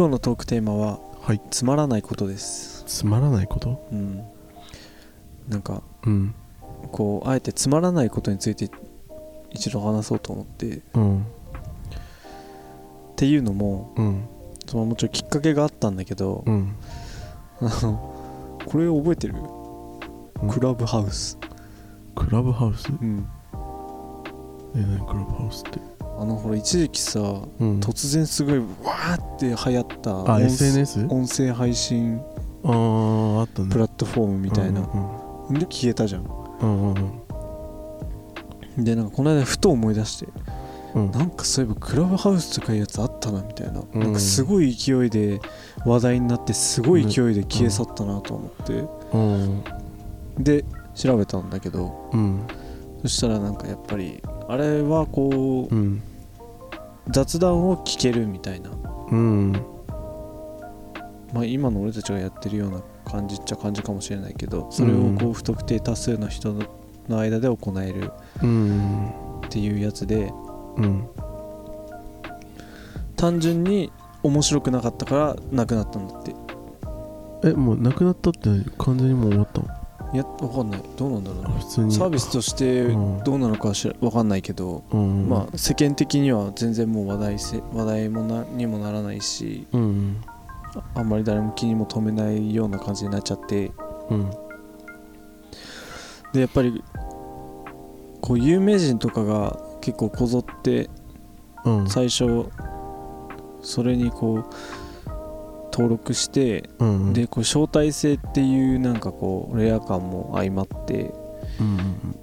[0.00, 1.42] 今日のトークテーマははい。
[1.50, 2.84] つまらないことです。
[2.86, 3.86] つまらないこと？
[3.92, 4.24] うん。
[5.46, 6.34] なんかうん。
[6.90, 8.70] こうあえてつまらないことについて
[9.50, 10.76] 一度話そうと思って。
[10.76, 11.26] っうん。
[13.14, 14.24] ていうのもうん。
[14.64, 16.74] そのもちろんきっかけがあったんだけどうん。
[17.60, 19.34] あのこれ覚えてる？
[19.34, 20.48] ん。
[20.48, 21.36] クラブハウス。
[22.14, 22.88] クラブハウス？
[22.88, 23.28] うん。
[24.76, 25.89] え何クラブハウスって？
[26.20, 27.80] あのほら一時期さうん。
[27.80, 31.06] 突然すごいわーって流行ったあ音 SNS?
[31.08, 32.20] 音声配信
[32.62, 33.70] あーあったね。
[33.70, 34.82] プラットフォームみたいな。
[35.48, 35.58] うん。
[35.58, 36.24] で消えたじゃん。
[36.60, 37.22] うんうん
[38.76, 38.84] うん。
[38.84, 40.28] でなんかこの間ふと思い出して
[40.94, 41.10] うん。
[41.10, 44.00] なんかそういえばクラブハウスとかいうやつあったなみたいな、うん。
[44.00, 45.40] なんかすごい勢いで
[45.86, 49.64] 話題になってすごい勢いで消え去ったなと思って、うん。
[50.38, 52.10] で調べたんだけど。
[52.12, 52.46] うん。
[53.00, 56.02] そしたらなんかやっぱりあれはこう、うん
[57.08, 58.70] 雑談を聞けるみたいな、
[59.10, 59.52] うん。
[61.32, 66.54] まあ、今の俺たちがやってるような感じっちゃ感じかもしれないけどそれをこう不特定多数の人
[67.08, 68.10] の間で行える
[68.42, 69.08] うん。
[69.46, 70.32] っていうやつで
[70.76, 71.08] うん。
[73.16, 73.92] 単純に
[74.22, 76.34] 面白くなかったからなくなったんだって。
[77.44, 78.48] えもうなくなったって
[78.78, 79.68] 完全にもう終わったの？
[80.12, 80.82] いやわかんない。
[80.96, 81.92] どうなんだろうね普通に。
[81.92, 83.24] サービスとしてうん。
[83.24, 85.28] どうなのかは知らわかんないけど、うん。
[85.28, 90.16] まあ世間的には全然もう話題せ話題もなにもならないしうん。
[90.74, 93.70] ああんまり誰も気にも留めないような感じになっちゃって。
[94.10, 94.30] うん。
[96.32, 96.82] でやっぱり
[98.20, 100.90] こう有名人とかが結構こぞって
[101.64, 101.88] うん。
[101.88, 102.46] 最初
[103.62, 104.44] それにこう
[105.80, 111.12] 登録してうんでこう招待制っていうなんかこうレア感も相まって
[111.58, 112.16] うん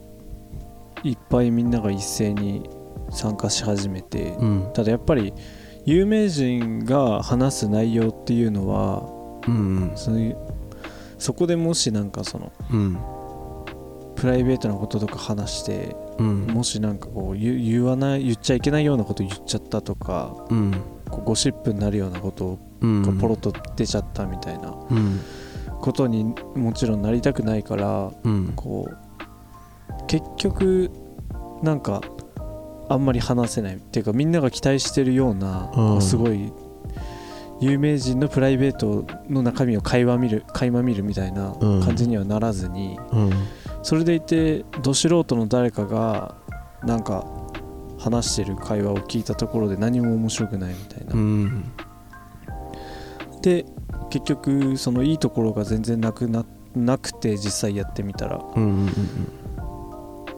[1.03, 2.69] いっぱいみんなが一斉に
[3.09, 4.71] 参加し始めてうん。
[4.73, 5.33] ただやっぱり
[5.85, 9.09] 有名人が話す内容っていうのは
[9.47, 10.37] うんそういう
[11.17, 12.97] そこでもしなんかそのうん。
[14.15, 16.47] プライベートなこととか話してうん。
[16.47, 20.73] もしなんかこう言言わない言っちゃいけないようなこと言っちゃったとかうん。
[21.09, 25.19] ゴシップになるようなことうんがポロッと出ちゃったみたいなうん。
[25.81, 26.23] ことに
[26.55, 28.53] もちろんなりたくないからうん。
[28.55, 28.97] こう
[30.07, 30.91] 結局
[31.63, 32.01] なんか
[32.89, 36.51] あんまり話せないっていうかみんなが期待してるようなすごい
[37.59, 41.81] 有名人のプライベートの中身を垣間見る垣間見るみたいなうん。
[41.83, 43.31] 感じにはならずにうん。
[43.83, 46.35] それでいてど素人の誰かが
[46.83, 47.25] なんか
[47.99, 51.13] 話してる会話を聞いたところで何も面白くないみたいな
[53.49, 53.53] う。
[53.63, 53.65] んで
[54.09, 58.43] 結局そのいいところが全然なくななくて実際やってみたら。
[58.55, 58.89] うんうん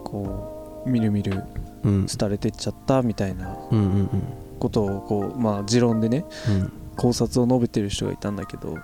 [0.04, 1.42] こうみるみる
[1.84, 2.06] うん。
[2.06, 4.08] 廃れてっちゃったみたいなうんうん
[4.58, 6.72] ことをこうまあ持論でねうん。
[6.96, 8.76] 考察を述べてる人がいたんだけど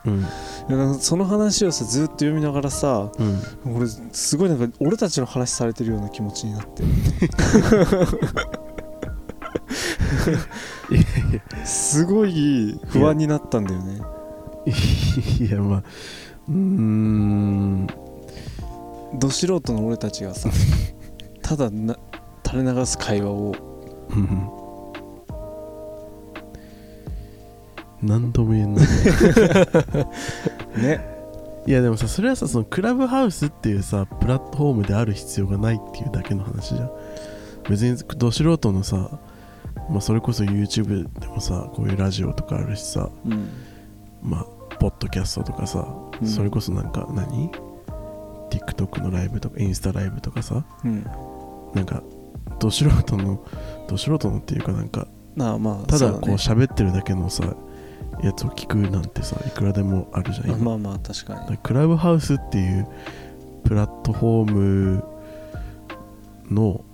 [0.68, 0.94] うん。
[1.00, 3.10] その話をさずっと読みながらさ
[3.64, 3.76] うん。
[3.76, 6.84] 俺すごいなんか俺たちの話されてるような気持ちになって。
[11.64, 14.00] すごい不安になったんだよね
[14.66, 15.82] いやまあ
[16.48, 17.86] うーん。
[19.18, 20.50] ど素人の俺たちがさ
[21.42, 21.96] ただな
[22.44, 23.54] 垂れ流す会話を。
[24.10, 24.48] うん
[28.02, 28.86] 何とも言えない。
[30.76, 31.16] ね。
[31.66, 36.90] いやでもさそれはさそのクラブハウスっていうさプラットフォームである必要がないっていうだけの話じゃん。
[37.68, 39.18] 別にど素人のさ、
[39.90, 43.08] まあ、それこそ YouTube でもさこういうラジオとかあるしさ。
[43.24, 43.48] うん。
[44.22, 45.86] まあポッドキャストとかさ、
[46.20, 46.28] うん。
[46.28, 47.50] それこそなんか何
[48.50, 51.04] ？TikTok のライブとかインスタライブとかさうん。
[51.74, 52.02] なんか
[52.58, 53.44] ど素人の
[53.88, 57.54] ど素人のっていうかなんかなあまあただこう喋ってるだけのさ
[58.22, 60.58] やつを聞くなんてさいくらでもあるじゃん今。
[60.58, 61.50] まあまあ確かに。
[61.50, 62.86] らクラブハウスっていう
[63.64, 65.04] プラットフォーム
[66.50, 66.84] の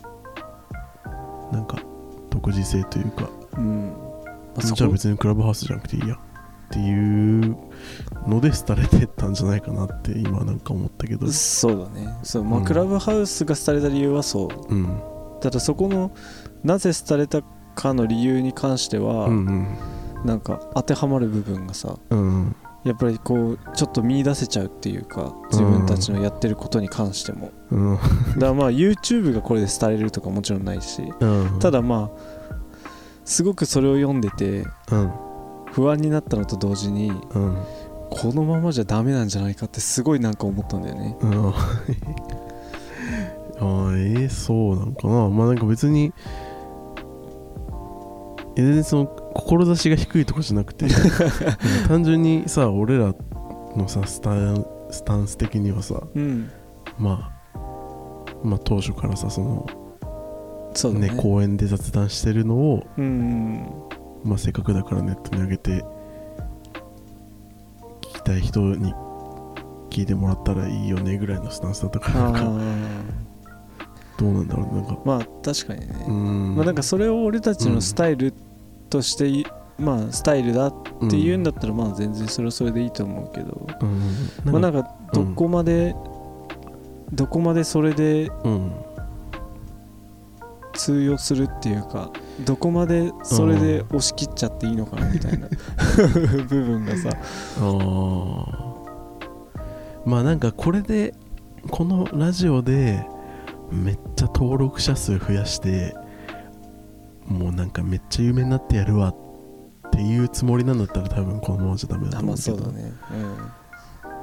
[1.52, 1.78] なんか
[2.30, 3.90] 独自性というか、うん、
[4.56, 6.18] まあ、じゃあ別にクラブハウスじゃなくていいや
[6.72, 7.56] っていう
[8.26, 11.28] ので廃れてったんじゃないかなって今なんか思ったけど。
[11.28, 12.14] そうだね。
[12.22, 14.74] そう、まあうんクラブハウスが廃れた理由はそう。
[14.74, 15.02] うん。
[15.42, 16.12] ただそこの
[16.64, 17.42] なぜ廃れた
[17.74, 19.78] かの理由に関しては、うんうん。
[20.24, 28.06] なんか当てはまる部分がさうんやっぱりこうちょっと見出せちゃうっていうか自分たちのやってることに関しても、うんだか
[28.38, 31.02] らまあ YouTube がこれで廃れるとかもちろんないし。
[31.20, 31.58] うん。
[31.58, 32.52] ただまあ
[33.24, 35.31] すごくそれを読んでてうん
[35.72, 37.56] 不安になったのと同時にうん。
[38.10, 41.16] このままじゃダメなんじゃないかってすごいなんか思ったんだよね。
[41.22, 41.48] うん。
[41.48, 45.30] あーえー、そうなのかな。
[45.30, 46.12] まあなんか別に
[48.54, 50.86] え全然その志が低いとかじゃなくて
[51.88, 53.14] 単純にさ俺ら
[53.76, 56.50] のさスタンスタンス的にはさうん。
[56.98, 57.58] まあ
[58.44, 59.66] まあ当初からさその
[60.74, 61.08] そうだね。
[61.08, 63.66] ね公園で雑談してるのを、うん
[64.24, 65.84] まあ、せっかくだからネットに上げて
[68.00, 68.94] 聞きたい人に
[69.90, 72.40] 聞いてもらったらいいよねぐらいのスタンスだったからなんか
[74.18, 74.98] どうなんだろうねなんか。
[75.04, 76.56] まあ確かにね、うん。
[76.56, 78.32] まあ、なんかそれを俺たちのスタイル
[78.88, 79.44] としてい、
[79.78, 80.74] まあスタイルだっ
[81.10, 84.52] ていうんだったらまあ全然それはそれでいいと思うけど、うん。
[84.52, 85.96] まあななんかんかどこまで、
[87.12, 88.72] どこまでそれでうん
[90.72, 92.10] 通用するっていうか
[92.44, 95.48] どこまでそれで押し切っちゃっていいのかなみたいな。
[96.48, 97.10] 部分がさ。
[100.04, 101.14] まあなんかこれで
[101.70, 103.06] このラジオで
[103.70, 105.94] めっちゃ登録者数増やして
[107.26, 109.16] もうなんかめっちゃ有名になってやるわっ
[109.90, 112.56] ていうつもりなんだったら多分このままじゃダメだとあまあ思うけど。
[112.56, 112.92] そうだね、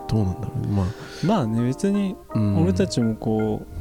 [0.07, 0.68] どうなんだろうね。
[0.68, 3.79] まうん、まあね別にあ、うん、俺たちもこう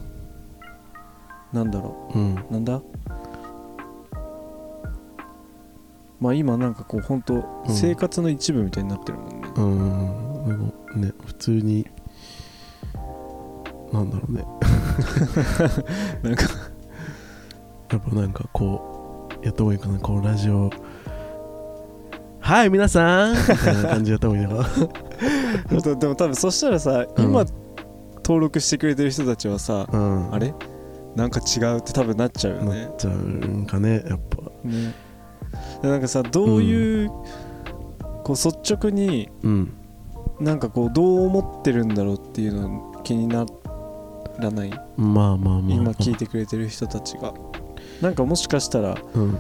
[1.52, 2.18] なんだろう。
[2.18, 2.34] ん。
[2.34, 2.80] うなんだ？
[6.20, 7.74] まあ今なんかこう本当うん。
[7.74, 10.48] 生活の一部みたいになってるもんね、うん。
[10.48, 11.86] でもね普通に
[13.92, 14.44] なんだろうね。
[16.22, 16.42] なんか。
[17.90, 19.98] やっぱなんかこうやった方がいいかな。
[19.98, 20.70] このラジオ。
[22.40, 23.32] はい皆さん。
[23.32, 24.68] みたいな感じでやった方がいいのか
[25.80, 25.96] な。
[25.96, 27.24] でも多分そしたらさ、うん。
[27.24, 27.44] 今
[28.16, 30.34] 登録してくれてる人たちはさ、うん。
[30.34, 30.52] あれ？
[31.18, 34.42] なんか違うって多分なっちゃうよなねっちゃうんかねやっぱ。
[34.64, 34.94] ね。
[35.82, 37.10] でなんかさどういう、
[38.22, 39.74] こう率直にうん。
[40.38, 43.44] なんかこうどう思ってるんだろうっていうの気にな
[44.38, 44.70] らない？
[44.96, 45.76] まあまあまあ。
[45.76, 47.34] 今聞いてくれてる人たちが。
[48.00, 49.36] なんかもしかしたらうん。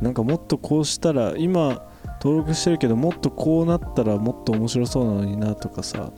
[0.00, 1.82] なんかもっとこうしたら今
[2.22, 6.12] 登録してるけどもっとこうなったらもっと面白そうなのになとかさ、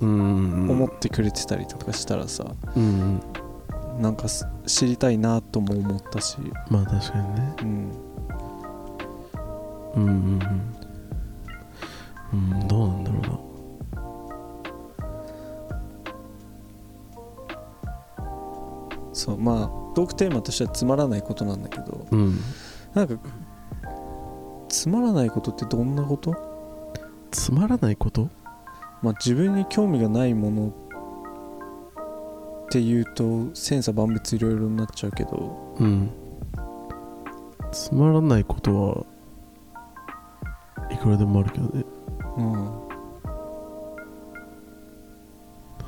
[0.00, 2.44] うん思ってくれてたりとかしたらさ
[2.76, 3.20] うん
[3.98, 6.38] なんかす知りたいなとも思ったし、
[6.70, 7.56] まあ確かにね。
[7.62, 7.90] うん、
[9.94, 10.12] うんうん
[12.32, 12.60] うん。
[12.60, 13.38] うんどうなんだろうな。
[19.12, 22.06] そうまあトークテーマとしてはつまらないことなんだけど。
[22.10, 22.38] うん。
[22.94, 23.16] なんか
[24.68, 26.36] つまらないことってどんなこと？
[27.30, 28.28] つまらないこと？
[29.02, 30.72] まあ自分に興味がないもの
[32.68, 35.74] っていうと千差万別いろいろになっちゃうけど。
[35.78, 36.10] うん。
[37.72, 39.06] つまらないこと
[40.78, 41.84] はいくらでもあるけどね。
[42.36, 42.88] うん。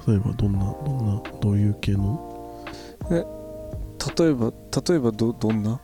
[0.06, 2.64] 例えばどんなどんなどういう系の？
[3.10, 4.50] 例えば
[4.88, 5.78] 例えばどどんな？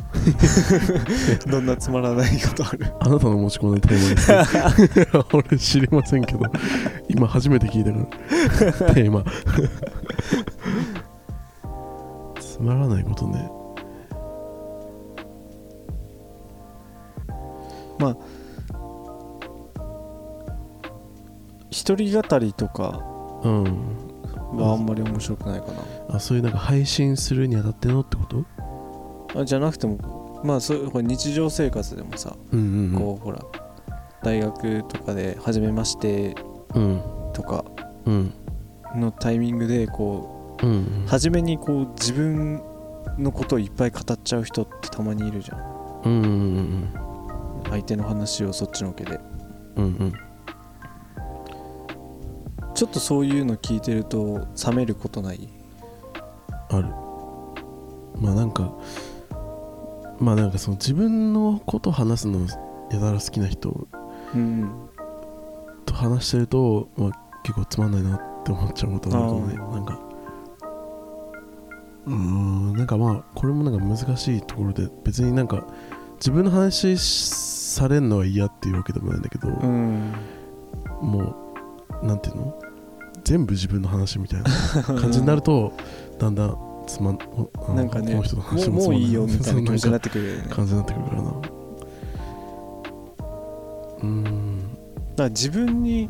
[1.47, 2.87] どんなつまらないことある？
[3.01, 4.47] あなたの持ち込んだテーマ
[4.87, 6.41] ですよ 俺知りませんけど。
[7.09, 8.95] 今初めて聞いたから。
[8.95, 9.23] テーマ
[12.57, 13.51] つまらないことね。
[21.71, 23.03] 一人語りとか
[23.43, 23.65] うん。
[24.57, 25.67] はあんまり面白くないか
[26.09, 28.47] あそういうなんか配信するにあたってのってこと？
[29.35, 32.99] なあじゃなくてもまあそういう日常生活でもさ、うんうんうん。
[32.99, 33.45] こうほら
[34.23, 36.35] 大学とかで初めまして
[36.75, 37.03] うん。
[37.35, 37.67] とか
[38.07, 38.33] うん。
[38.95, 41.05] のタイミングでこうん。
[41.05, 42.63] う初めにこう自分
[43.19, 46.03] のことをいっぱい語っちゃう人ってたまにいるじゃん。
[46.05, 46.13] うん。
[46.13, 46.29] うんう
[46.61, 46.89] ん
[47.69, 49.19] 相手の話をそっちのけで。
[49.75, 50.13] うんうん。
[52.75, 55.49] ちょっとそういうの聞いてると冷めることない？
[56.69, 56.89] ある。
[58.21, 58.73] まあなんか
[60.21, 62.47] まあなんかその自分のこと話すの
[62.91, 63.89] やたら好きな人
[64.35, 64.71] うん
[65.85, 67.11] と話してると、まあ、
[67.43, 69.55] 結構つまんないなって思っちゃうことがあるかもね。
[69.55, 70.01] なんか
[72.07, 72.73] うーん。
[72.75, 75.67] なんかまあこれもなんか難しいところで別になんか
[76.17, 80.13] 自分の話されるのは嫌っていうわけでもないんだけど、うん
[81.03, 81.35] も
[82.03, 82.59] うなんていうの？
[83.25, 84.51] 全部自分の話みたいな
[84.83, 85.73] 感じになると
[86.19, 87.19] だんだんつまん
[87.69, 90.43] あなんかねこの人のも話もうもういいよみたいな気持ちになっってくるよね。
[90.43, 91.31] だか感じになってくるからな。
[93.99, 94.79] うーん
[95.17, 96.09] ら自分に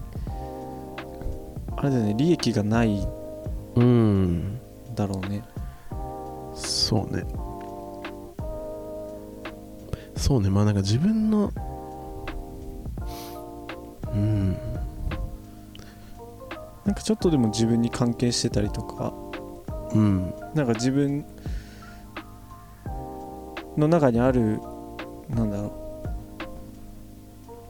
[1.76, 3.08] あれだよね利益がないん
[3.76, 4.60] うん。
[4.94, 5.42] だろうね
[6.56, 7.22] そうね。
[10.16, 10.48] そうね。
[10.48, 11.52] まあなんか自分の
[14.12, 14.56] うん。
[16.84, 19.12] なんかちょっとでも自分に関係してたりとか。
[19.92, 20.34] うん。
[20.54, 21.24] なんか自分
[23.76, 24.58] の中にある
[25.28, 25.82] なんだろ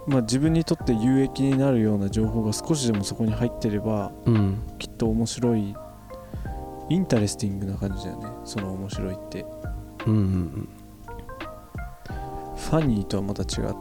[0.07, 0.11] う。
[0.11, 4.63] まあ自分にとって有益になるような情報が少しでもそこに入ってればうん。
[4.79, 5.75] きっと面白い
[6.89, 8.29] interesting な感じだよね。
[8.45, 9.45] その面白いって。
[10.07, 10.69] うんうん
[12.57, 13.75] ファニーとはまた違う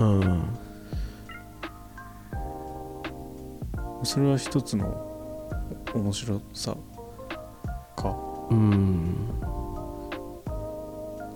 [0.00, 0.44] うんうん。
[4.02, 4.86] それは一つの
[5.94, 6.76] 面白さ
[7.96, 8.16] か。
[8.50, 9.40] うん。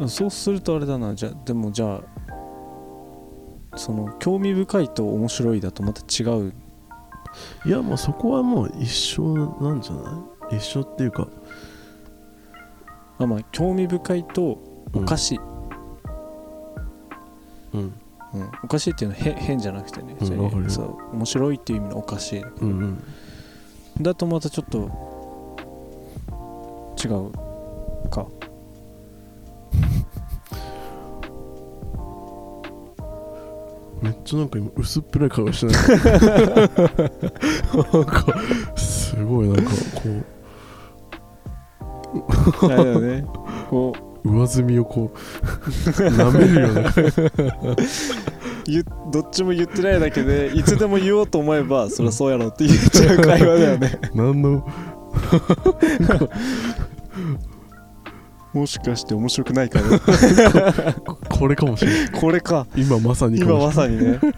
[0.08, 1.14] そうするとあれだな。
[1.14, 2.18] じゃあでもじゃあ
[3.76, 6.52] その興味深いと面白いだとまた違う
[7.66, 10.57] いやもうそこはもう一緒なんじゃない？
[10.57, 11.28] 一緒っていうか。
[13.18, 14.59] あまあ興味深いと
[14.92, 15.40] おかしい、
[17.75, 17.80] うん。
[18.35, 18.50] うん。
[18.62, 20.64] おかしいっていうのは変変じゃなくてね、うんわかる。
[20.64, 21.16] よそう。
[21.16, 23.02] 面白いっていう意味のおかしいうんうん。
[24.00, 24.78] だとまたちょっと
[27.04, 27.33] 違う
[34.02, 35.74] めっちゃなんか今薄っぺらい顔してない？
[37.92, 38.24] なんか
[38.76, 39.70] すごいなんか
[42.60, 43.24] こあれだよね
[43.68, 43.92] こ
[44.24, 45.18] うう 上積みをこう
[46.00, 46.92] 舐めるような
[48.66, 53.98] 言どっちも言ってないだけでいつでも言おうと思えばそりゃそうやろって言っちゃう会話だよね。
[54.14, 54.68] 何の
[58.58, 59.98] もしかして面白くないかな。
[61.30, 62.66] これかもしれないこれか。
[62.76, 64.18] 今まさにか今まさにね。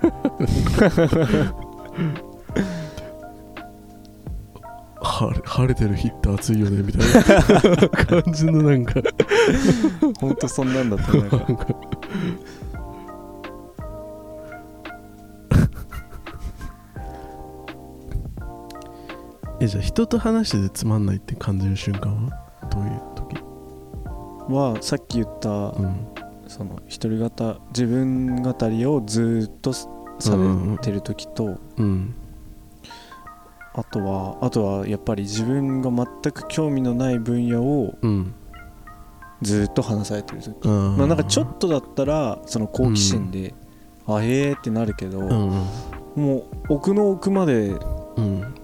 [5.03, 7.03] 晴れ晴れてる日って暑いよねみたい
[7.83, 9.01] な感じのなんか。
[10.21, 11.21] ほんとそんなんだったね。
[11.21, 11.47] なんか。
[19.61, 22.31] えじゃあ人と話しててつまんないって感じる瞬間は？
[22.71, 22.91] どういう？
[22.91, 23.10] 時
[24.51, 26.07] はさっき言ったうん。
[26.49, 29.89] その一人語自分語りをずーっとさ
[30.37, 32.15] れてる時と、うん。
[33.73, 38.35] あとはあとはやっぱり自分が全く興味のない分野をうん。
[39.43, 40.57] ずーっと話されてる時。
[40.65, 43.55] あまあなんかちょっとだったらその好奇心で、
[44.07, 45.29] あへーってなるけど、うん。
[45.29, 45.67] うん
[46.17, 46.39] も
[46.69, 47.69] う奥の奥まで
[48.17, 48.55] うん。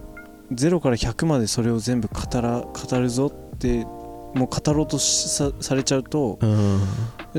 [0.51, 3.85] 0から100までそれを全部語ら語るぞって
[4.33, 6.79] もう語ろうとしさされちゃうとうん。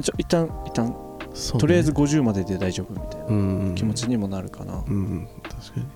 [0.03, 0.95] ちょ一旦一旦ね。
[1.59, 3.59] とりあえず50までで大丈夫みたいなうん。
[3.69, 4.93] うん気持ちにもなるかな、うん。
[4.93, 5.87] うん確かに。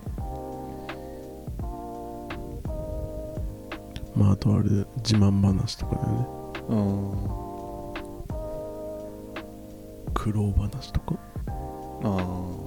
[4.15, 6.27] まああとはあれで自慢話とかだよね。
[6.69, 7.13] うん。
[10.15, 11.17] 苦労話とか。
[12.05, 12.62] あー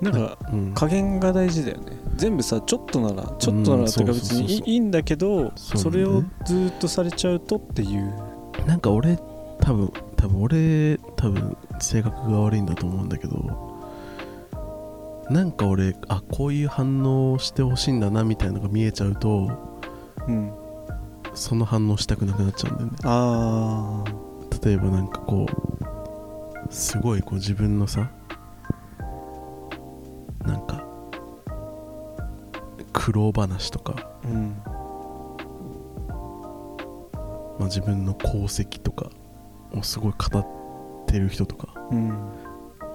[0.00, 0.72] なんかうん。
[0.74, 1.96] 加減が大事だよね。
[2.16, 8.14] 全部さちょっとならちょっとならっていうかうん別にいいいんだけどそれをずーっとされちゃうとっていう。
[8.66, 9.18] なんか俺
[9.60, 13.76] 多分多分俺多分性格が悪いんだと思うんだけど
[15.30, 19.50] なんか俺あこういう反応をしてほしいんだなみたいなのが見えちゃうと
[20.26, 20.52] うん。
[21.34, 22.96] その反応したくなくなっちゃうんだよね。
[23.04, 24.04] あ
[24.64, 28.10] 例えばなんかこうすごいこう自分のさ
[33.06, 34.56] 苦労話とか、あうん。
[37.56, 39.10] まあ、自分の功績とか
[39.72, 42.08] をすごい語ってる人とかうん。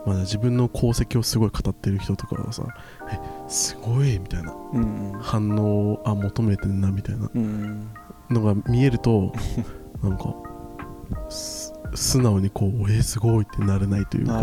[0.06, 2.68] まあ、自分の功績をすごい語ってる人とかはさ
[3.10, 4.54] えすごいみたいな。
[4.74, 7.30] うん反応をあ求めてんなみたいな。
[7.34, 7.90] うん
[8.30, 9.32] のが見えると
[10.04, 10.36] なんか
[11.30, 14.42] す素直にこうえすごいってなれないというか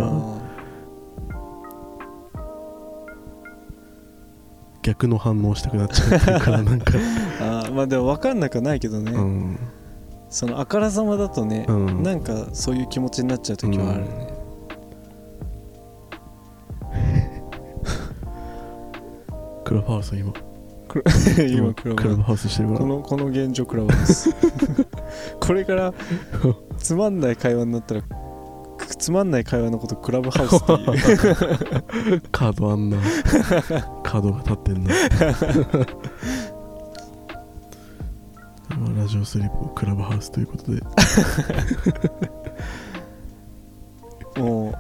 [4.88, 7.00] 逆の反応したくなっちゃうかなんか、ー
[7.45, 9.59] あーまあでも分かんなくはないけどね、うん、
[10.30, 12.02] そのあからさまだとね、うん。
[12.02, 14.04] なんかそういう気持ちになっちゃう時はある
[16.95, 17.42] ね、
[19.62, 20.33] クラブハウス今。
[21.50, 22.80] 今クラ ブクラブハウスしてるから。
[22.80, 24.35] このこの現状クラブハウス。
[25.38, 25.92] これから
[26.78, 28.02] つまんない会話になったら
[28.99, 32.23] つまんない会話のことクラブハウスっていう。
[32.31, 32.99] カードあんな。
[34.02, 34.95] カ角が立ってんな。
[38.78, 40.83] まあラジオスリップクラブハウスということで。
[44.40, 44.75] も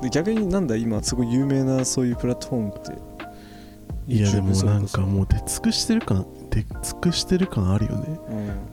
[0.00, 2.92] うで逆になんだ今すごい有名なそういうプラットフォームって。
[4.06, 8.18] いやでもなんかもう出尽くしてる感出尽くしてる感あるよね。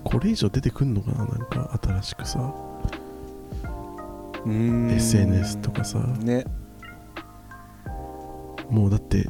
[0.03, 2.53] ここれ以上出てくんのかななんか新しくさ
[4.47, 5.99] SNS とかさ。
[5.99, 6.45] ね。
[8.69, 9.27] もうだって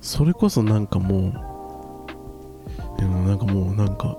[0.00, 4.16] それこそなんかもうでもなんかもうなんか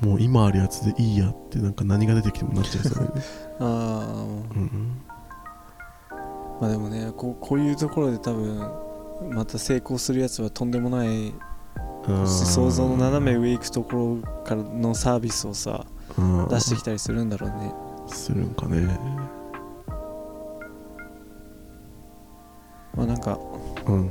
[0.00, 3.22] もう今あるやつでいいやってなんか何が出てきてもなっちゃいそうだよね。
[3.60, 3.64] あ
[4.54, 5.00] うんうん。
[6.10, 6.14] あ
[6.60, 8.70] まあでもねこうこういうところで多分
[9.30, 11.34] また成功するやつはとんでもないうん
[12.06, 15.86] 想像の斜め上行くところからのサービスをさ
[16.18, 17.72] うん出してきたりするんだろうね。
[18.06, 18.80] するんかね。
[22.94, 23.38] まあなんか、
[23.86, 24.06] うん。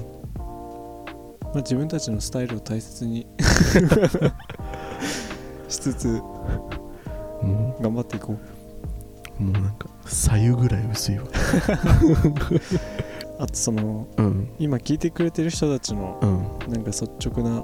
[1.43, 3.27] まあ、自分たちのスタイルを大切に
[5.69, 6.69] しつつも
[7.79, 8.35] 頑張っていこ
[9.39, 9.45] うう。
[9.45, 11.25] もうなんか左右ぐらい薄いわ。
[13.39, 14.49] あとそのうん。
[14.59, 16.39] 今聞いてくれてる人たちのうん。
[16.73, 17.61] なんか率直な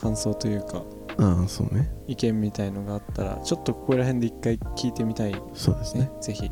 [0.00, 0.82] 感想というか
[1.18, 1.90] ああそうね。
[2.06, 5.34] 意見みたいのがあったらちょっとここら辺で一回聞いてみたい。
[5.54, 6.02] そうですね。
[6.02, 6.42] ねぜひ。
[6.42, 6.50] ぜ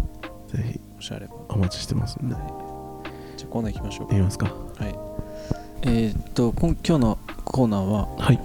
[0.55, 0.81] ひ。
[0.95, 2.35] もしあればお待ちしてますんで。
[2.35, 2.45] はい
[3.39, 4.07] じゃあコーナー行きましょう。
[4.13, 4.47] いきますか。
[4.47, 4.53] は
[4.87, 4.99] い。
[5.83, 8.41] えー、っと今今日のコーナーははい。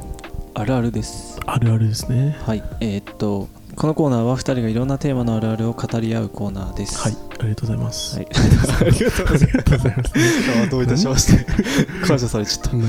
[0.53, 1.39] あるあるです。
[1.45, 2.37] あるあるですね。
[2.45, 2.63] はい。
[2.79, 6.99] えー、っとこのコーナーは2人がいろんなテーマのあるあるを語り合うコーナーです。
[6.99, 7.17] はい。
[7.39, 8.15] ありがとうございます。
[8.17, 8.27] はい。
[8.31, 9.49] ありがとうございます。
[9.49, 10.11] ありがとうございます。
[10.63, 11.45] あどういたしまして。
[12.05, 12.83] 感謝されちゃっ何？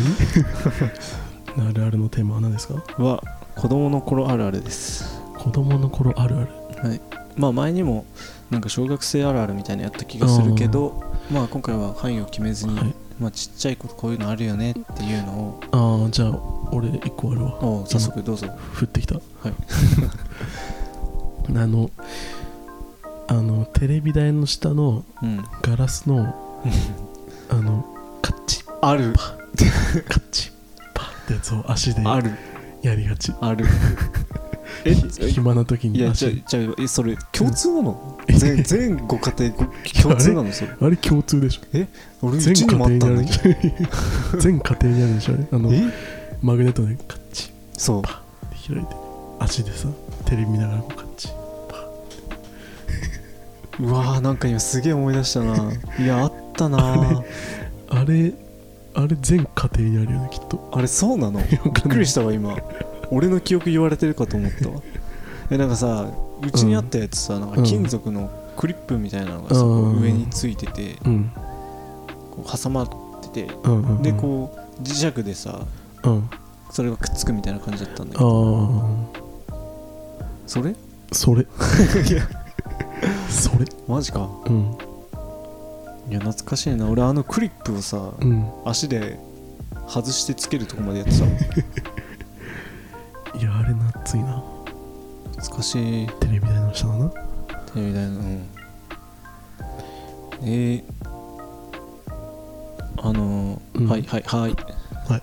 [1.58, 2.80] あるあるのテーマは何ですか？
[2.80, 3.22] たは
[3.54, 5.20] 子供の頃あるあるです。
[5.38, 6.48] 子供の頃あるある。
[7.36, 8.04] まあ前にも
[8.50, 12.94] なんか小学生あるあるみたいなのやった気がするけどまあ今回は範囲を決めずに、はい。
[13.18, 16.38] まあちっちゃいことこういうのあるよねっていうのああじゃあ
[16.72, 17.54] 俺一個あるわ。
[17.64, 18.48] をお早速どうぞ。
[18.80, 19.14] 降ってきた。
[19.14, 19.24] はい。
[21.56, 21.90] あの
[23.28, 25.44] あのテレビ台の下のうん。
[25.62, 26.34] ガラスの
[27.48, 27.84] あの
[28.22, 28.64] カッチ。
[28.80, 29.12] ある。
[29.12, 29.20] カ
[30.18, 30.50] ッチ。
[30.50, 30.53] パ
[31.24, 32.30] ってやつを足である。
[32.82, 33.32] やりがち。
[33.40, 33.64] ある。
[34.86, 38.18] えひ暇な時いやに足じゃあじゃあえそれ共通なの？
[38.28, 39.64] え全全ご家庭ご
[40.02, 40.70] 共通なのそれ。
[40.80, 41.60] あれ共通でしょ。
[42.22, 43.24] 俺う全家庭にある
[44.40, 45.34] 全家庭にあるでしょ。
[45.52, 45.82] あのえ？
[46.42, 47.52] マグネットでカッチ。
[47.76, 47.98] そう。
[48.00, 48.08] って
[48.74, 48.94] 開いて。
[49.38, 49.88] 足でさ
[50.26, 51.28] テレビ見ながらこうカッチ。
[53.80, 55.56] うわーなんか今すげえ思い出したな。
[55.98, 57.22] いやあったな
[57.88, 58.32] あれ
[58.96, 60.70] あれ全家庭にあるよねきっと。
[60.72, 61.40] あれそうなの？
[61.50, 62.56] びっくりしたわ今。
[63.10, 64.80] 俺の記憶言われてるかと思ったわ。
[65.50, 66.06] えなんかさ
[66.42, 70.00] うちにあったやつさなんか金属のクリップみたいなのがさ、うん。
[70.00, 71.30] 上についててうん。
[72.30, 72.88] こう挟まっ
[73.22, 74.02] ててうんうんうん。
[74.02, 75.60] でこう磁石でさ
[76.04, 76.30] うん。
[76.70, 78.68] それがくっつくみたいな感じだったんだけあど。
[79.50, 79.54] あ
[80.46, 80.74] それ？
[81.12, 81.46] それ。
[83.30, 83.64] それ。
[83.88, 84.28] マジか。
[84.46, 84.76] うん
[86.08, 86.88] いや懐かしいな。
[86.88, 88.46] 俺あのクリップをさうん。
[88.64, 89.18] 足で
[89.88, 91.30] 外してつけるとこまでやってたの
[93.40, 94.42] いやあれ夏いな。
[95.32, 96.08] 懐かしい。
[96.20, 97.08] テレビ台の下だな。
[97.08, 97.16] テ
[97.76, 98.46] レビ台のうん。
[100.42, 100.84] えー、
[102.98, 103.88] あのーうん。
[103.88, 104.56] はいはいはい。
[105.08, 105.22] はい。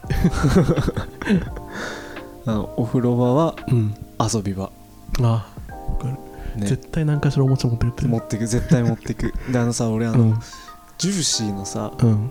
[2.45, 3.93] あのお風呂場はうん。
[4.19, 4.71] 遊び場。
[5.21, 5.47] あ
[6.55, 6.67] ね。
[6.67, 9.33] 絶対何かしらおもちゃ持ってるって持ってく絶対持ってく。
[9.51, 10.39] であのさ俺あの、うん
[11.01, 12.29] ジューシーのさうん。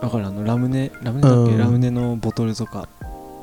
[0.00, 1.58] だからあのラムネラムネだっけ、うん。
[1.58, 2.88] ラムネのボトルとか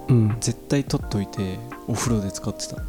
[0.08, 0.36] うん。
[0.40, 2.82] 絶対取っといてお風呂で使ってた。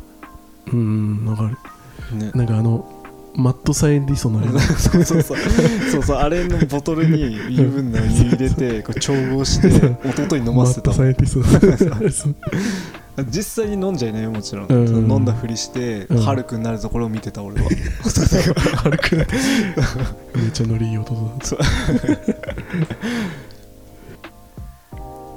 [0.73, 2.17] うんわかる。
[2.17, 2.31] ね。
[2.35, 2.89] なんかあの
[3.35, 5.39] マットサイエンティストのあ れそうそうそう。
[5.91, 9.69] そうそうあれのボトルに油分の湯入れてこう調合して
[10.09, 10.97] 弟に飲ませてたの。
[10.97, 12.35] マットサイエンティストそう
[13.31, 15.11] 実際に飲んじゃいないよもちろん、うん。
[15.11, 16.23] 飲んだふりして、うん。
[16.23, 17.69] ハルくんなるところを見てた俺は。
[18.83, 19.35] 軽くなって
[20.35, 21.57] めっちゃノリいい弟 だ。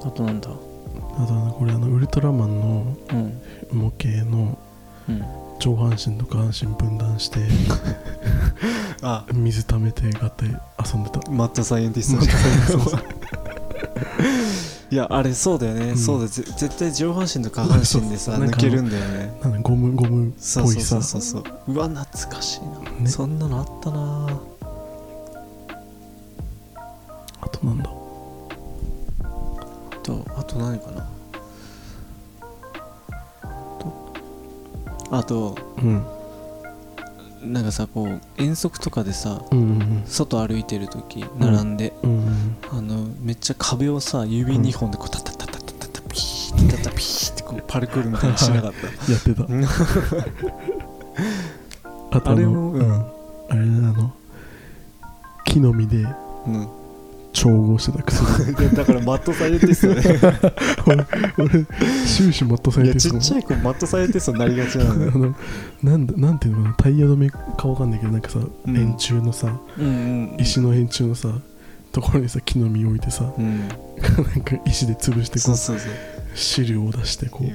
[0.06, 0.50] あとなんだ？
[0.50, 0.54] あ
[1.26, 3.42] とはこれあのウルトラマンのうん。
[3.78, 4.58] 模型の
[5.10, 5.24] うん。
[5.60, 7.40] 上半身と下半身分断して
[9.02, 9.26] あ。
[9.34, 11.20] 水溜めて合体遊んでた。
[11.32, 13.26] マッドサイエンティスマットじゃんトサイエンティ
[14.52, 15.98] ストいやあれそうだよね、うん。
[15.98, 16.28] そうだ。
[16.28, 19.40] ぜ絶対上半身と下半身でさ抜けるんだよね。
[19.42, 21.02] なんだゴムゴムっそうそぽいうさ。
[21.02, 21.80] そうそうそうう。
[21.80, 23.08] わ懐かしいな、ね。
[23.08, 24.40] そんなのあったな。
[27.42, 27.90] あとなんだ？
[29.92, 31.10] あとあと何かな。
[33.80, 34.14] と
[35.12, 36.06] あとうん。
[37.44, 42.25] なんかさこう遠足とかでさうんうん外歩いてる時並んで、うんうん
[43.46, 48.88] ちゃ壁をさ指2本でこうタタタタタタタピータタピーってこうパルクールみたいにしなかった。
[49.12, 49.44] やってた。
[52.18, 52.82] あとああれのもうん。
[52.82, 52.96] あれ
[53.58, 54.12] だあの
[55.46, 55.98] 木の実で
[56.48, 56.68] うん。
[57.34, 60.02] 調合してた薬で だからマットサイエンティストね。
[61.38, 61.66] 俺
[62.08, 65.12] 終始マットされてるちっちゃい子マットサイエンティストになりがちなのよ。
[65.14, 65.36] あの
[65.84, 66.76] なんだなんていうのかな。
[66.80, 68.76] タイヤ止めかわかんないけどなんかさ、うん。
[68.76, 70.36] 円柱のさうんうん。
[70.40, 71.28] 石の円柱のさ
[71.96, 73.70] ところにさ木の実置いてさうん。
[73.70, 73.74] な
[74.36, 75.92] んか石で潰してこそううそうそう。
[76.36, 77.48] 汁を出してこう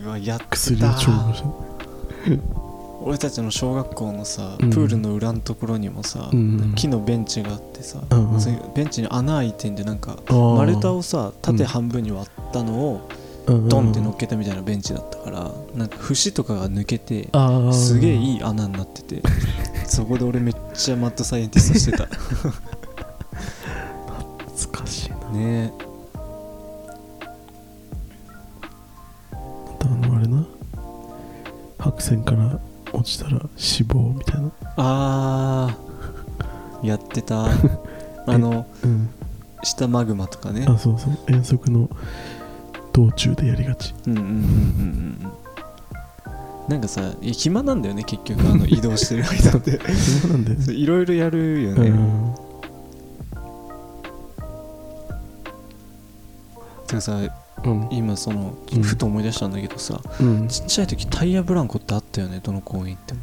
[0.50, 2.38] 薬を調合して。
[3.03, 4.70] 俺たちの小学校のさうん。
[4.70, 8.38] プールの裏のところにもさ、うん木のベンチがあってさ、うん
[8.74, 13.09] ベンチに穴開いてんでなんか丸太をさ縦半分に割ったのを
[13.46, 17.29] ドンって乗っけたみたいなベンチだったからなんか節とかが抜けて
[17.72, 19.22] すげえいい穴になってて
[19.87, 22.09] そこで俺めっちゃマッドサイエンティストしてた
[25.32, 25.72] ね。
[29.32, 30.44] あのあれな。
[31.78, 32.58] 白線から
[32.92, 34.50] 落ちたら死亡みたいな。
[34.76, 36.86] あー。
[36.86, 37.46] やってた。
[38.26, 39.08] あのうん。
[39.62, 40.66] 下マグマとかね。
[40.68, 41.18] あそうそう。
[41.28, 41.88] 遠足の
[42.92, 43.94] 道中でやりがち。
[44.06, 44.36] うんうんうんうんう
[45.26, 45.32] ん
[46.68, 48.40] なんかさ暇なんだよね結局。
[48.48, 49.80] あの移動してる間って。
[50.22, 52.34] そうなんだよ いろいろやるようね、ん
[57.00, 57.18] かさ
[57.64, 57.88] うん。
[57.90, 58.82] 今そのうん。
[58.82, 60.48] ふと思い出したんだけどさ、うん。
[60.48, 63.20] ちっちゃい時タイヤブランコってあったよねどの公園行っても。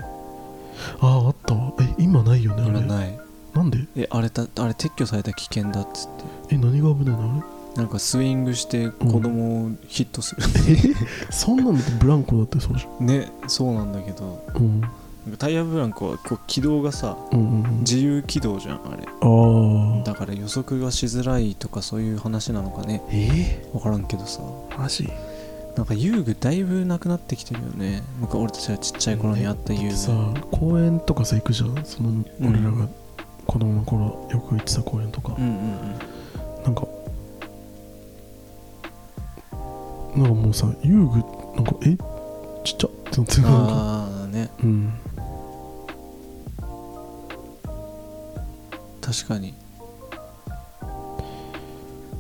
[1.00, 1.54] あああった。
[1.56, 2.80] わえ今ないよねあれ。
[2.80, 3.20] 今ない。
[3.54, 3.80] なんで？
[3.96, 6.10] えあれたあれ撤去された危険だっつっ
[6.50, 6.56] て。
[6.56, 7.44] え何が危ないの
[7.76, 10.96] なんかスイングして子供をヒットする、あれえ
[11.30, 14.44] そんなのってブランコだってそうじねそうなんだけど。
[14.56, 14.82] ゃんうん
[15.36, 17.80] タイヤブランコはこう軌道がさうんうんうん。
[17.80, 19.04] 自由軌道じゃんあれ。
[19.06, 23.04] ああだから予測がしづらいとかそういう話なのかね。
[23.12, 23.68] え？
[23.74, 24.42] 分からんけどさ。
[24.42, 25.10] ー、マジ？
[25.76, 28.02] なんか遊具だいぶなくなってきてるよね。
[28.20, 30.12] なんか俺たちがちっちゃい頃にあった遊具、さ
[30.52, 31.86] 公園とかさ行くじゃん。
[31.86, 32.88] その俺らが
[33.46, 36.64] 子供の頃よく行ってた公園とか、うんうんうん。
[36.64, 36.88] なんか
[40.16, 40.98] なんかもうさ遊具
[41.56, 41.96] なんかえ？
[42.64, 44.50] ちっちゃってなってるなんかああね。
[44.64, 44.94] うん
[49.08, 49.54] 確かに。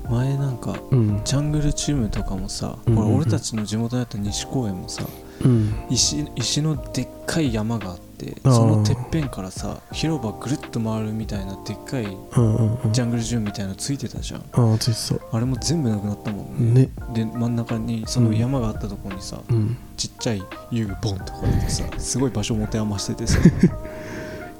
[0.10, 1.22] 前なんかうん。
[1.26, 3.04] ジャングルチームとかもさ、うんうんうん。
[3.04, 5.04] これ俺たちの地元だった西公園もさ
[5.44, 5.74] うん。
[5.90, 14.42] 石石のでっかい山があってそのてっぺんからさ広場ぐるっと回るみたいなでっかいジャングルジムみたいなのついてたじゃん。
[14.54, 15.36] ああついてた。
[15.36, 16.84] あれも全部なくなったもんね。
[16.84, 19.76] ねで真ん中にその山があったところにさ、うん。
[19.98, 23.40] ちっちゃい遊具ボンとか置いてさすごい場所持て余しててさ。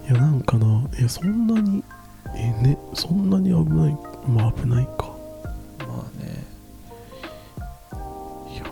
[0.10, 1.84] いやなんかないやそんなに
[2.48, 5.16] えねそんなに危ないまあ危ないか。
[5.88, 6.44] まあね。
[8.54, 8.64] いや。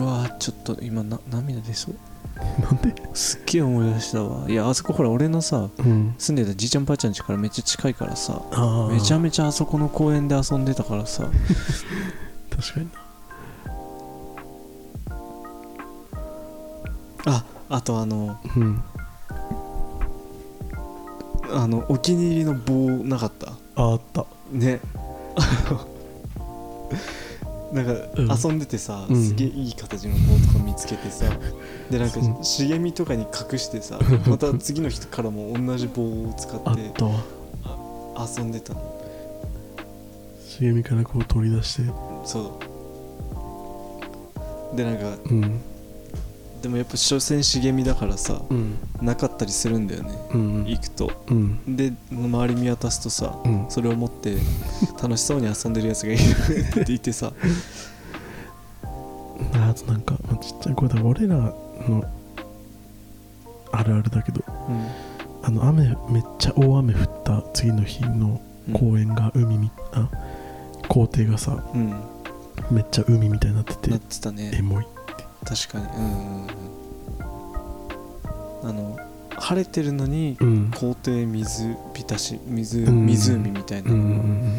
[0.00, 1.94] うわーちょっと今な涙出そう。
[2.60, 2.94] なんで？
[3.14, 4.50] すっげえ思い出したわ。
[4.50, 6.14] いやあそこほら俺のさうん。
[6.18, 8.42] 住んでたじいちゃんばあちゃん家からめっちゃ近いからさ
[8.90, 11.24] めちゃめちゃあそこの公園で遊んでたからさ。
[12.50, 13.06] 確かにな。
[17.28, 18.82] ああとあのうん
[21.58, 23.52] あのお気に入りの棒なかった？
[23.76, 24.26] ああった。
[24.52, 24.80] ね。
[27.72, 28.28] なんかうん。
[28.30, 29.22] 遊んでてさ、うん。
[29.24, 31.24] すげえいい形の棒とか見つけてさ
[31.90, 32.22] でなんかう。
[32.40, 36.92] ん茂みとかに隠してさ また次の人からも同じ棒を使あっって
[38.38, 38.80] 遊んでたの。
[40.48, 41.82] 茂みからこう取り出して。
[42.24, 42.58] そ
[44.72, 44.76] う。
[44.76, 45.60] でなんかうん
[46.66, 48.76] でもやっぱ所詮茂みだからさうん。
[49.00, 51.12] なかったりするんだよねうん行くと。
[51.28, 51.76] うん。
[51.76, 53.66] で周り見渡すとさうん。
[53.68, 54.36] それを持って
[55.00, 56.22] 楽しそうに遊んでるやつがいる
[56.82, 57.32] っていてさ。
[59.52, 61.54] あとなんか、まあ、ちっちゃい頃だ俺らの
[63.70, 64.88] あるあるだけどうん。
[65.44, 68.40] あの雨めっちゃ大雨降った次の日の
[68.72, 70.10] 公園が海み、あ
[70.88, 71.94] 校庭がさうん。
[72.72, 74.50] めっちゃ海みたいになっててなってたね。
[74.52, 74.95] エモい
[75.46, 75.84] 確かに。
[75.86, 76.48] うんうんう
[78.64, 78.68] ん。
[78.68, 78.98] あの
[79.38, 80.70] 晴れてるのにうん。
[80.72, 83.06] 校庭水浸し水うん。
[83.06, 83.92] 湖みたいな。
[83.92, 84.58] うん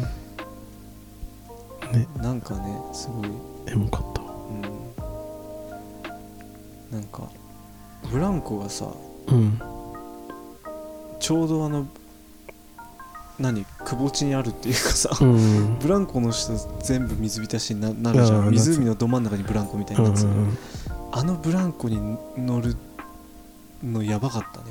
[1.92, 2.08] ね。
[2.16, 3.28] なんかねすごい。
[3.66, 4.32] エモかったわ。
[6.90, 6.98] うん。
[6.98, 7.28] なんか
[8.10, 8.86] ブランコがさ
[9.26, 9.60] うん。
[11.20, 11.86] ちょうどあの
[13.38, 15.78] 何くぼ地にあるっていうかさ、うん。
[15.78, 18.50] ブランコの下全部水浸しにななるじゃん。
[18.50, 20.56] 湖のど真ん中にブランコみたいになってた、うん
[21.18, 21.98] あのブランコに
[22.36, 22.76] 乗る
[23.82, 24.66] のやばかったね。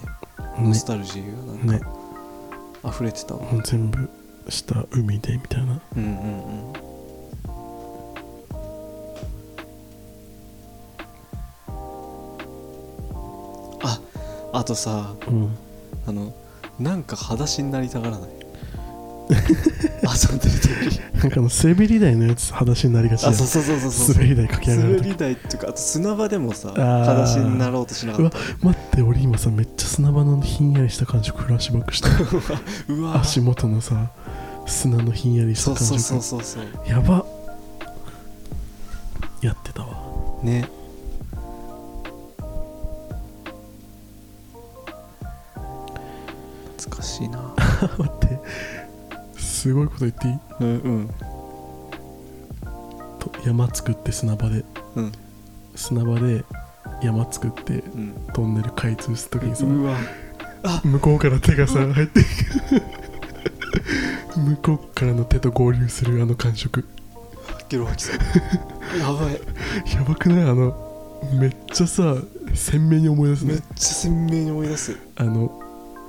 [0.61, 1.79] ノねスタルジーがなんね。
[1.79, 4.09] か溢れてたわ、もう全部
[4.47, 5.81] 下海でみたいな。
[5.97, 6.73] うんうんうん。
[13.83, 13.99] あ
[14.53, 15.57] あとさうん。
[16.07, 16.33] あの
[16.79, 18.29] なんか裸足になりたがらない？
[19.29, 21.01] 遊んでる時。
[21.17, 24.15] なんかあの滑り台のやつ裸足になりがちあそうそうそうそうそう。
[24.15, 26.99] 滑り台駆け上がる時滑り台っていうかあと砂場でもさー。
[27.01, 28.37] 裸足になろうとしなかった。
[28.61, 32.09] 待って俺今さめっちゃ砂場のひんやりした感触フラッシュバックした。
[32.93, 34.11] うわ足元のさ
[34.65, 36.89] 砂のひんやりした感そうそうそう触そうそう。
[36.89, 37.25] やば。
[39.41, 39.97] やってたわ。
[40.43, 40.69] ね。
[46.77, 47.39] 懐かしいな。
[47.97, 48.39] 待って
[49.67, 50.39] すごいこと言っていい？
[50.61, 51.09] うんうん。
[53.19, 54.63] と山作って砂場で。
[54.95, 55.11] うん。
[55.75, 56.45] 砂場で
[57.03, 58.13] 山作ってうん。
[58.33, 59.97] トンネル開通するときにさうわ。
[60.85, 62.21] 向こうから手がさ入って。
[62.21, 62.27] いく
[64.39, 66.85] 向こうからの手と合流するあの感触。
[67.67, 68.15] ゲロ吐きそう。
[68.99, 69.33] やばい。
[69.93, 70.45] やばくない？
[70.49, 70.87] あの
[71.33, 72.15] めっちゃさ
[72.53, 73.55] 鮮明に思い出すね。
[73.55, 74.97] めっちゃ鮮明に思い出す。
[75.17, 75.61] あの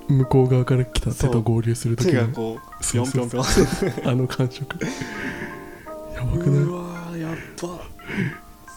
[0.09, 4.77] 向こう側から来た手と合流するときの手がこうピョンピョンピョンあの感触。
[6.15, 6.63] やばくない？
[6.63, 7.81] うわーやっば。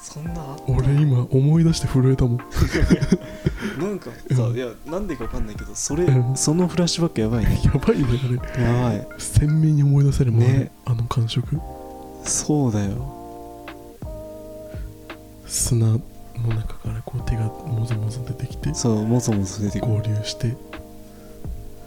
[0.04, 2.38] そんな俺今思い出して震えたもん。
[3.80, 4.56] なんかさ、うん。
[4.56, 6.36] いやなんでかわかんないけどそれ、うん。
[6.36, 7.62] そのフラッシュバックやばいね。
[7.64, 8.06] やばいね
[8.58, 8.64] あれ。
[8.64, 9.08] やばい。
[9.18, 10.72] 鮮明に思い出せるもん、ね。
[10.86, 11.58] あの感触。
[12.26, 13.22] そうだよ。
[15.48, 16.00] 砂の
[16.48, 20.56] 中からこう手がもぞもぞ出てきてそうもぞもぞ出て合流して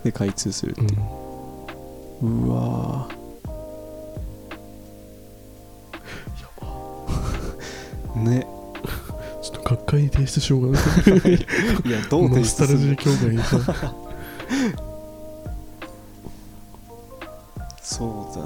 [0.04, 0.74] で開通する
[2.22, 2.26] う。
[2.26, 2.46] ん。
[2.46, 8.20] うわー。
[8.20, 8.46] ね。
[9.42, 10.84] ちょっと学会に提出しようかな。
[11.84, 13.94] いやどうノ提スタルジー出する協会にさ
[17.82, 18.40] そうだ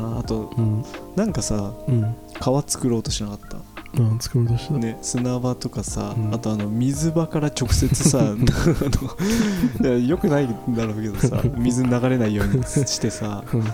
[0.00, 0.18] よな。
[0.20, 0.84] あとうん。
[1.16, 2.16] なんかさうん。
[2.40, 3.58] 川作ろうとしなかった？
[4.02, 6.34] あ作ろうとした、ね、砂場とかさ、うん。
[6.34, 8.18] あとあの水場から直接さ
[9.88, 13.44] よくないんだろうけどさ 水流れないようにしてさ。
[13.52, 13.68] うんうん。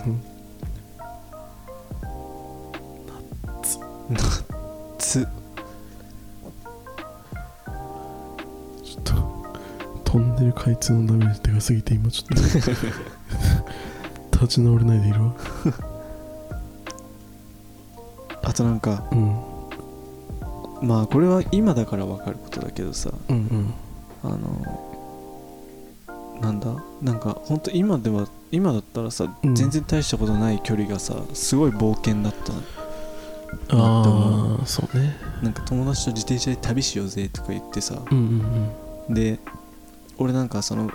[4.97, 5.25] つ
[8.83, 9.13] ちょっと
[10.03, 12.43] トンネル開通のダメージでかすぎて今ちょっと。
[14.41, 15.33] 立ち直れないでいるわ。
[18.43, 19.50] あとなんかうん
[20.81, 23.73] まあこれは今だから分かることだけどさうんうん。
[24.23, 24.89] あの
[26.41, 26.75] なんだ？
[27.01, 29.55] なんか本当今では今だったらさ、うん。
[29.55, 32.61] 全然大したことない距離がさすごい冒険だったの
[33.69, 35.15] ああそうね。
[35.43, 38.01] なんか友達と自転車で旅しようぜとか言ってさ。
[38.11, 38.17] うん
[39.09, 39.39] うんで
[40.17, 40.89] 俺なんかその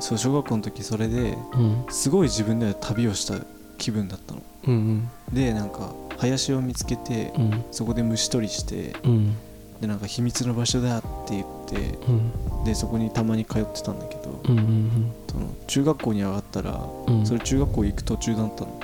[0.00, 1.84] そう小学校の時それでうん。
[1.84, 3.34] うんすごい自分では旅をした
[3.78, 4.42] 気分だったの。
[4.66, 5.08] うん。
[5.32, 7.64] でなんか林を見つけてうん。
[7.70, 9.36] そこで虫取りしてうん。
[9.80, 12.64] でなんか秘密の場所だって言ってうん。
[12.64, 17.26] でそこにたまに通ってたんだけどうんうんその中学校に上がったらうん。
[17.26, 18.80] それ中学校行く途中だったの。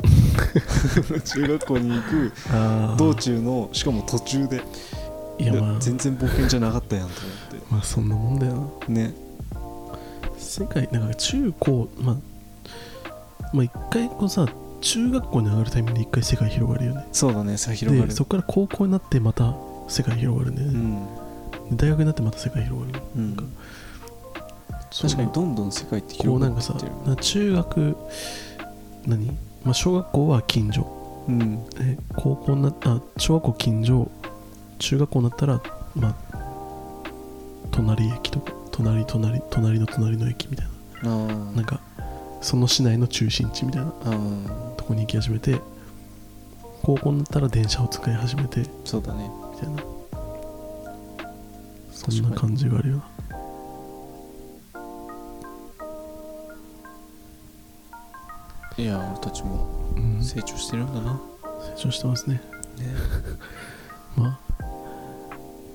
[1.24, 2.32] 中学校に行く
[2.96, 4.62] 道中のしかも途中で。
[5.38, 5.80] でいやまあ。
[5.80, 8.86] 全然冒険じゃなかったやんと思っまあそんなもんだよな。
[8.86, 9.14] てね。
[10.38, 12.16] 世界なんか中高まあ
[13.52, 14.46] まあ一回こうさ
[14.80, 17.06] 中学校に上がるタイミングで一回世界広がるよね。
[17.12, 18.08] そうだねさ広がる。
[18.08, 19.54] でそこから高校になってまた
[19.88, 23.44] 世界広がるね、うん、で大学になってまた世界広がるうん、か。
[24.90, 26.92] 確かにどんどん世界って広がってる。
[27.06, 27.96] な中学
[29.06, 29.26] 何、
[29.64, 31.24] まあ、小学校は近所。
[31.28, 31.64] うん。
[31.70, 34.10] で高校になあ小学校近所
[34.78, 35.60] 中学校になったら
[35.94, 36.14] まあ
[37.70, 40.66] 隣駅とか隣隣隣の隣の駅みたい
[41.02, 41.56] あなー。
[41.56, 41.80] なんか
[42.40, 43.90] その市内の中心地みたいな
[44.76, 45.60] とこに行き始めて
[46.82, 49.30] 高校になったら電車を使い始めてみそうだね。
[49.60, 49.82] たいな。
[51.92, 52.96] そんな感じがあるよ。
[52.96, 53.04] な
[58.78, 60.22] いや俺たちもうん。
[60.22, 61.20] 成長してるんだな、
[61.76, 62.36] 成長してますね。
[62.36, 62.40] ね、
[64.16, 64.38] まあ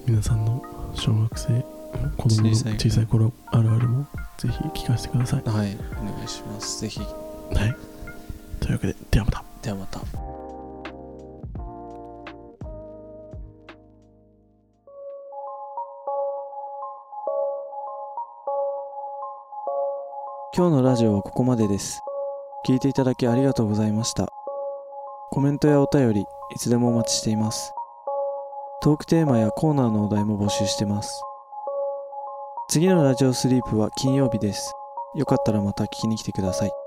[0.08, 0.64] 皆さんの
[0.96, 1.75] 小学生
[2.18, 5.50] 子供の小さい小さい頃あるあるもぜひ聞かせてください。
[5.50, 6.82] はいお願いします。
[6.82, 7.00] ぜひ。
[7.00, 7.76] はい。
[8.60, 9.44] というわけでではまた。
[9.62, 10.00] ではまた。
[20.58, 22.02] 今日のラジオはここまでです。
[22.68, 24.30] 聞いていただきありがとうございました。
[25.32, 26.26] コメントやお便りい
[26.60, 27.76] つでもお待ちしています。
[28.86, 31.24] トークテーマやコーナーのお題も募集してます
[32.68, 34.74] 次のラジオスリープは金曜日です。
[35.14, 36.85] よかったらまた聞きに来てください。